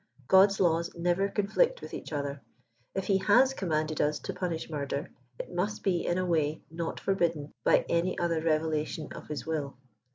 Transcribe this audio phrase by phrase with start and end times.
[0.27, 2.41] God*s laws never conflict with each other.
[2.95, 6.99] If he has commanded us to punish murder, it must be in a way not
[6.99, 9.77] for bidden by any other revelation of his will.